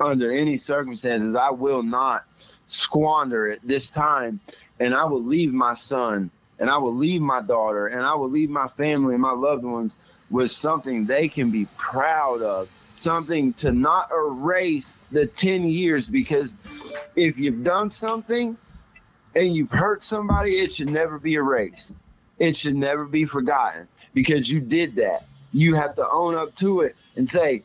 [0.00, 2.24] under any circumstances, I will not
[2.66, 4.40] squander it this time,
[4.80, 8.30] and I will leave my son and I will leave my daughter and I will
[8.30, 9.96] leave my family and my loved ones
[10.30, 16.54] with something they can be proud of, something to not erase the 10 years because
[17.14, 18.56] if you've done something
[19.36, 21.94] and you've hurt somebody, it should never be erased.
[22.38, 25.24] It should never be forgotten because you did that.
[25.52, 27.62] You have to own up to it and say,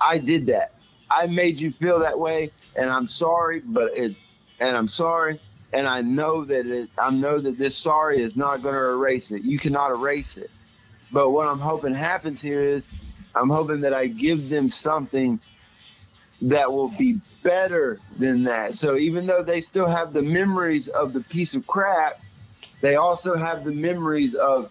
[0.00, 0.74] I did that.
[1.10, 4.14] I made you feel that way and I'm sorry, but it
[4.60, 5.40] and I'm sorry
[5.72, 9.30] and I know that it, I know that this sorry is not going to erase
[9.30, 9.42] it.
[9.42, 10.50] You cannot erase it.
[11.12, 12.88] But what I'm hoping happens here is
[13.34, 15.40] I'm hoping that I give them something
[16.42, 18.76] that will be better than that.
[18.76, 22.20] So even though they still have the memories of the piece of crap,
[22.80, 24.70] they also have the memories of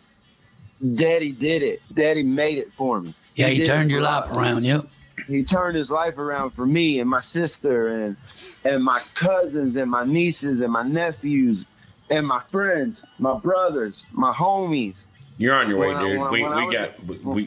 [0.96, 1.82] Daddy did it.
[1.94, 3.14] Daddy made it for me.
[3.36, 4.64] Yeah, he did it turned your life around.
[4.64, 4.86] Yep.
[5.28, 8.16] he turned his life around for me and my sister and
[8.64, 11.66] and my cousins and my nieces and my nephews
[12.10, 15.08] and my friends, my brothers, my homies.
[15.38, 16.20] You're on your way, When I- dude.
[16.20, 17.44] when- we when we got we, we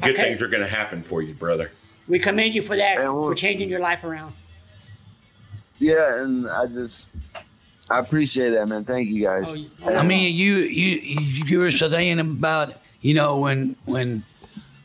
[0.00, 0.22] good Okay.
[0.30, 1.70] things are going to happen for you, brother.
[2.08, 4.32] We commend you for that, And for changing your life around.
[5.80, 7.10] Yeah, and I just
[7.88, 8.84] I appreciate that, man.
[8.84, 9.50] Thank you guys.
[9.50, 11.00] Oh, you- I mean, you you
[11.46, 14.22] you were saying about you know when when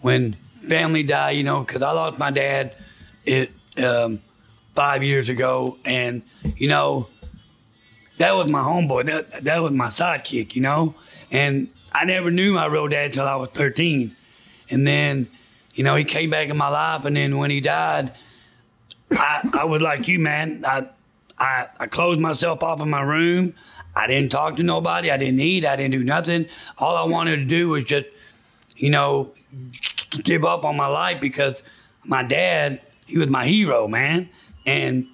[0.02, 0.34] when
[0.68, 2.76] family die, you know, because I lost my dad
[3.26, 4.20] it um,
[4.74, 6.24] five years ago, and
[6.56, 7.08] you know
[8.18, 9.06] that was my homeboy.
[9.06, 10.96] That that was my sidekick, you know,
[11.32, 14.16] and I never knew my real dad till I was thirteen,
[14.70, 15.28] and then
[15.74, 18.12] you know he came back in my life, and then when he died,
[19.16, 20.64] I I was like you, man.
[20.66, 20.88] I
[21.38, 23.54] I, I closed myself off in my room.
[23.96, 25.12] I didn't talk to nobody.
[25.12, 25.66] I didn't eat.
[25.66, 26.48] I didn't do nothing.
[26.78, 28.06] All I wanted to do was just,
[28.78, 29.32] you know,
[30.24, 31.64] give up on my life because
[32.06, 34.30] my dad, he was my hero, man.
[34.66, 35.08] And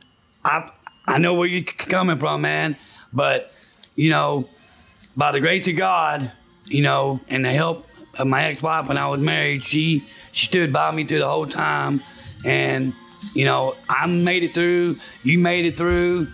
[0.43, 0.69] I,
[1.07, 2.75] I know where you're coming from, man.
[3.13, 3.51] But,
[3.95, 4.49] you know,
[5.15, 6.31] by the grace of God,
[6.65, 7.87] you know, and the help
[8.17, 11.45] of my ex-wife when I was married, she she stood by me through the whole
[11.45, 12.01] time,
[12.45, 12.93] and
[13.34, 14.95] you know, I made it through.
[15.23, 16.27] You made it through.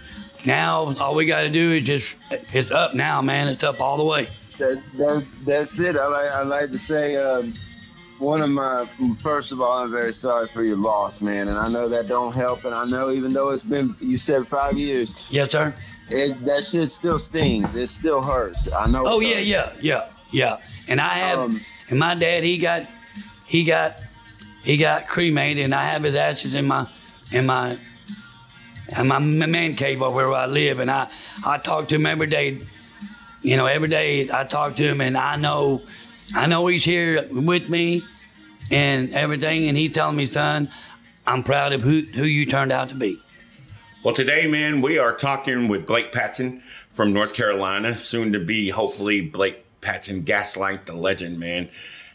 [0.45, 2.15] Now all we got to do is just
[2.54, 3.47] it's up now, man.
[3.47, 4.28] It's up all the way.
[4.58, 5.95] that, that that's it.
[5.97, 7.54] I like I like to say um,
[8.19, 8.88] one of my
[9.19, 12.34] first of all, I'm very sorry for your loss, man, and I know that don't
[12.34, 15.73] help, and I know even though it's been you said five years, Yes, sir.
[16.10, 17.76] it that shit still stings.
[17.76, 18.71] It still hurts.
[18.71, 19.04] I know.
[19.06, 20.58] Oh yeah, yeah, yeah, yeah.
[20.88, 22.84] And I have, Um, and my dad, he got,
[23.45, 24.00] he got,
[24.67, 26.86] he got cremated, and I have his ashes in my,
[27.32, 27.77] in my,
[28.99, 31.08] in my man cave over where I live, and I,
[31.45, 32.60] I talk to him every day.
[33.41, 35.82] You know, every day I talk to him, and I know,
[36.36, 38.01] I know he's here with me,
[38.69, 40.67] and everything, and he telling me, son,
[41.25, 43.21] I'm proud of who who you turned out to be.
[44.04, 46.62] Well, today, man, we are talking with Blake Patsson
[46.92, 51.69] from North Carolina, soon to be, hopefully, Blake Patsson Gaslight, the legend, man.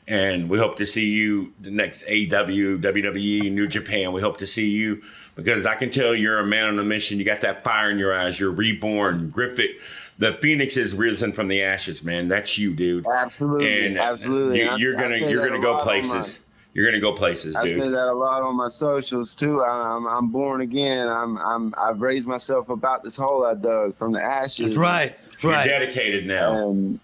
[0.09, 4.13] And we hope to see you the next AEW, WWE, New Japan.
[4.13, 5.03] We hope to see you
[5.37, 7.19] because I can tell you're a man on a mission.
[7.19, 8.41] You got that fire in your eyes.
[8.41, 9.31] You're reborn.
[9.31, 9.71] Griffith,
[10.19, 12.27] the phoenix is risen from the ashes, man.
[12.29, 13.07] That's you, dude.
[13.07, 14.61] Absolutely, And uh, absolutely.
[14.63, 16.39] You, you're I gonna you're gonna go on my- places.
[16.75, 17.65] You're gonna go places, dude.
[17.65, 19.63] I say that a lot on my socials too.
[19.63, 21.07] I'm I'm born again.
[21.07, 24.67] I'm I'm I've raised myself about this hole I dug from the ashes.
[24.67, 25.15] That's right.
[25.33, 25.67] That's You're right.
[25.67, 26.71] dedicated now.
[26.71, 26.99] And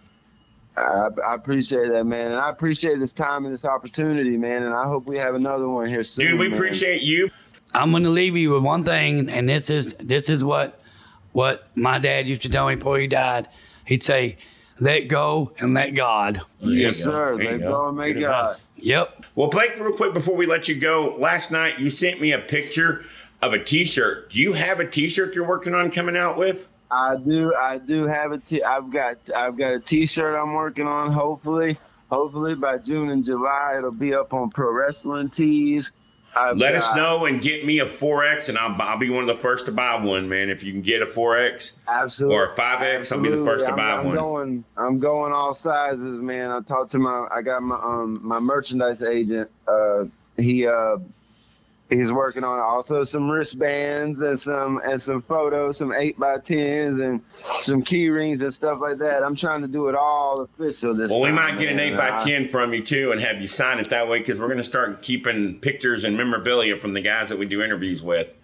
[0.79, 4.62] I, I appreciate that, man, and I appreciate this time and this opportunity, man.
[4.62, 6.26] And I hope we have another one here soon.
[6.29, 6.57] Dude, we man.
[6.57, 7.31] appreciate you.
[7.74, 10.81] I'm going to leave you with one thing, and this is this is what
[11.33, 13.47] what my dad used to tell me before he died.
[13.85, 14.37] He'd say,
[14.81, 17.11] "Let go and let God." There Yes, go.
[17.11, 17.37] sir.
[17.37, 17.68] There Let go.
[17.70, 18.45] go and make Good God.
[18.47, 18.64] advice.
[18.76, 19.24] Yep.
[19.35, 22.39] Well, Blake, real quick before we let you go, last night you sent me a
[22.39, 23.05] picture
[23.43, 24.31] of a T-shirt.
[24.33, 26.66] Do you have a T-shirt you're working on coming out with?
[26.91, 27.55] I do.
[27.55, 28.39] I do have a.
[28.39, 29.16] T- I've got.
[29.34, 31.12] I've got a T-shirt I'm working on.
[31.12, 31.76] Hopefully,
[32.11, 35.93] hopefully by June and July it'll be up on Pro Wrestling Tees.
[36.36, 39.28] I've Let us know and get me a 4X, and I'll, I'll be one of
[39.28, 40.51] the first to buy one, man.
[40.51, 42.36] If you can get a 4X Absolutely.
[42.36, 44.14] or a 5X, I'll be the first to buy I'm, I'm one.
[44.16, 46.51] Going, I'm going all sizes, man.
[46.51, 49.51] I talked to my, I got my um my merchandise agent.
[49.66, 50.05] Uh,
[50.36, 50.99] he uh,
[51.91, 56.99] he's working on also some wristbands and some and some photos, some eight by tens
[56.99, 57.20] and
[57.61, 59.22] some key rings and stuff like that.
[59.22, 61.34] I'm trying to do it all official this Well, we time.
[61.36, 63.91] might get an 8 by I- 10 from you too and have you sign it
[63.91, 67.39] that way because we're going to start keeping pictures and memorabilia from the guys that
[67.39, 68.34] we do interviews with.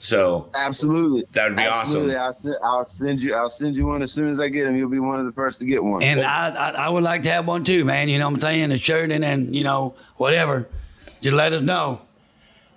[0.00, 1.24] So Absolutely.
[1.32, 2.14] That would be Absolutely.
[2.16, 2.22] awesome.
[2.24, 3.34] I'll, send, I'll send you.
[3.34, 4.76] I'll send you one as soon as I get them.
[4.76, 6.04] You'll be one of the first to get one.
[6.04, 8.08] And I, I I would like to have one too, man.
[8.08, 8.70] You know what I'm saying?
[8.70, 10.68] A shirt and then you know whatever.
[11.20, 12.00] Just let us know.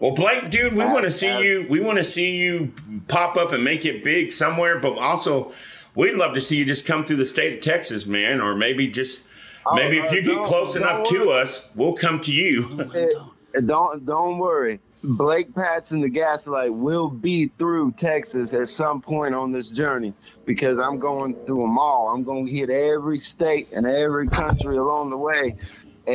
[0.01, 1.67] Well, Blake, dude, we want to see you.
[1.69, 2.73] We want to see you
[3.07, 4.79] pop up and make it big somewhere.
[4.79, 5.53] But also,
[5.93, 8.41] we'd love to see you just come through the state of Texas, man.
[8.41, 9.27] Or maybe just
[9.63, 12.79] Oh, maybe if you get close enough to us, we'll come to you.
[12.95, 13.15] It-
[13.53, 14.79] it don't don't worry.
[15.03, 20.13] Blake Patsson the Gaslight will be through Texas at some point on this journey
[20.45, 22.07] because I'm going through them all.
[22.09, 25.57] I'm going to hit every state and every country along the way,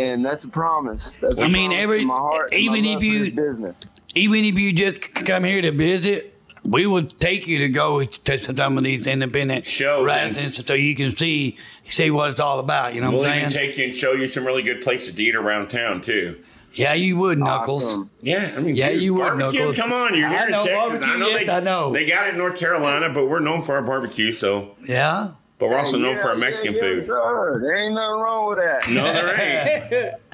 [0.04, 1.16] and that's a promise.
[1.20, 3.76] That's a I mean, promise every- my heart, and my even if you- business.
[4.14, 6.32] Even if you just come here to visit,
[6.64, 10.94] we would take you to go to some of these independent Shows residents so you
[10.96, 12.94] can see see what it's all about.
[12.94, 13.68] You know we'll what I'm even saying?
[13.70, 16.38] take you and show you some really good places to eat around town too.
[16.72, 17.84] yeah, you would, Knuckles.
[17.84, 18.10] Awesome.
[18.22, 19.58] Yeah, I mean, Yeah, dude, you would, barbecue.
[19.60, 19.76] Knuckles.
[19.76, 21.02] Come on, you're I here in know Texas.
[21.04, 21.92] I know yes, they, I know.
[21.92, 24.32] they got it in North Carolina, but we're known for our barbecue.
[24.32, 25.32] So, Yeah.
[25.58, 27.04] But we're also known for our Mexican yeah, food.
[27.04, 27.60] Sure.
[27.60, 28.88] There ain't nothing wrong with that.
[28.90, 30.14] No, there ain't.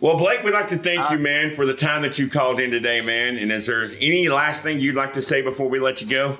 [0.00, 2.70] Well, Blake, we'd like to thank you, man, for the time that you called in
[2.70, 3.38] today, man.
[3.38, 6.38] And is there any last thing you'd like to say before we let you go?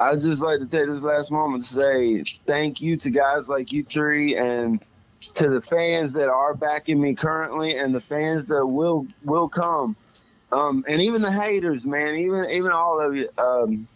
[0.00, 3.70] I'd just like to take this last moment to say thank you to guys like
[3.70, 4.84] you three and
[5.34, 9.94] to the fans that are backing me currently and the fans that will will come.
[10.50, 13.28] Um, and even the haters, man, even even all of you.
[13.38, 13.86] Um,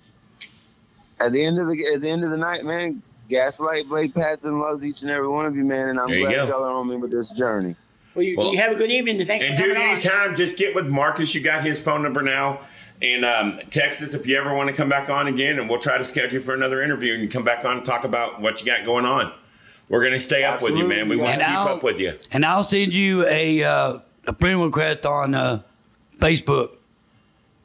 [1.26, 4.58] at the end of the at the end of the night, man, Gaslight Blake Patsson
[4.58, 6.88] loves each and every one of you, man, and I'm There glad y'all are on
[6.88, 7.74] me with this journey.
[8.14, 9.94] Well, you, Well- you have a good evening and thanks And for dude, coming on.
[9.96, 11.34] anytime, just get with Marcus.
[11.34, 12.60] You got his phone number now.
[13.02, 15.80] And um, text us if you ever want to come back on again, and we'll
[15.80, 18.40] try to schedule you for another interview and you come back on and talk about
[18.40, 19.32] what you got going on.
[19.88, 21.08] We're going to stay up with you, man.
[21.08, 22.14] We want to And keep I'll- up with you.
[22.32, 25.62] And I'll send you a uh, a friend request on uh,
[26.18, 26.76] Facebook.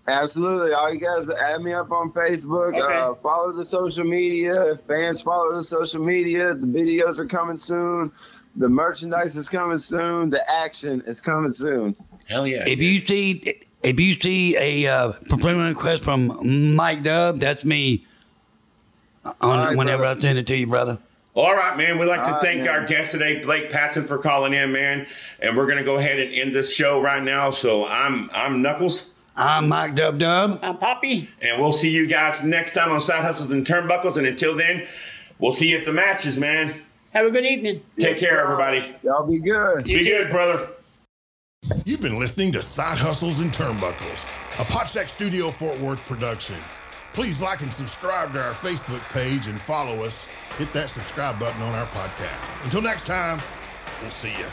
[0.10, 0.74] Absolutely.
[0.74, 2.70] All you guys add me up on Facebook.
[2.70, 2.98] Okay.
[2.98, 4.72] Uh, follow the social media.
[4.72, 8.12] If fans follow the social media, the videos are coming soon.
[8.56, 10.30] The merchandise is coming soon.
[10.30, 11.96] The action is coming soon.
[12.28, 12.66] Hell yeah.
[12.68, 18.06] If you see if you see a uh, friend request from Mike Dub, that's me.
[19.26, 20.20] On All right, whenever brother.
[20.20, 20.98] I send it to you, brother.
[21.36, 22.00] All right, man.
[22.00, 22.70] We'd like to All right, thank man.
[22.70, 25.06] our guest today, Blake Patsson, for calling in, man.
[25.40, 27.52] And we're going to go ahead and end this show right now.
[27.52, 30.60] So I'm I'm Knuckles, I'm Mike Dub Dub.
[30.62, 31.30] I'm Poppy.
[31.42, 34.18] and we'll see you guys next time on Side Hustles and Turnbuckles.
[34.18, 34.86] And until then,
[35.40, 36.74] we'll see you at the matches, man.
[37.14, 37.82] Have a good evening.
[37.98, 38.94] Take care, everybody.
[39.02, 39.88] Y'all be good.
[39.88, 40.68] You Be good, brother.
[41.86, 44.26] You've been listening to Side Hustles and Turnbuckles,
[44.60, 46.58] a Potsack Studio Fort Worth production.
[47.14, 50.28] Please like and subscribe to our Facebook page and follow us.
[50.58, 52.62] Hit that subscribe button on our podcast.
[52.66, 53.42] Until next time,
[54.02, 54.46] we'll see you.